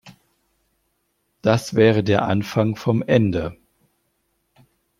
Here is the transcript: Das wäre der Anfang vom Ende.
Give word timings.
Das 1.43 1.75
wäre 1.75 2.03
der 2.03 2.23
Anfang 2.23 2.75
vom 2.75 3.03
Ende. 3.03 3.55